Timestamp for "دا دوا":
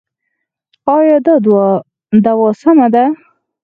1.25-2.49